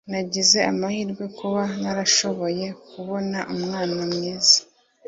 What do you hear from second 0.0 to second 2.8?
nagize amahirwe kuba narashoboye